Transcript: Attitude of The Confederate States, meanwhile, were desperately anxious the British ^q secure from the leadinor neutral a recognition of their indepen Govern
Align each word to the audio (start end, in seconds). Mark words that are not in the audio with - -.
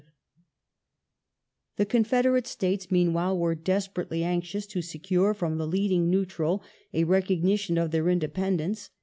Attitude 0.01 0.15
of 0.15 1.77
The 1.77 1.85
Confederate 1.85 2.47
States, 2.47 2.89
meanwhile, 2.89 3.37
were 3.37 3.53
desperately 3.53 4.23
anxious 4.23 4.65
the 4.65 4.71
British 4.73 4.87
^q 4.89 4.91
secure 4.93 5.33
from 5.35 5.59
the 5.59 5.67
leadinor 5.67 6.07
neutral 6.07 6.63
a 6.91 7.03
recognition 7.03 7.77
of 7.77 7.91
their 7.91 8.05
indepen 8.05 8.57
Govern 8.57 8.75